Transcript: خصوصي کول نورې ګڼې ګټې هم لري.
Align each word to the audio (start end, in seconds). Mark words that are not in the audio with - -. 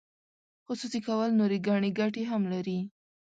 خصوصي 0.65 0.99
کول 1.07 1.29
نورې 1.39 1.57
ګڼې 1.67 1.89
ګټې 1.99 2.23
هم 2.31 2.41
لري. 2.53 2.79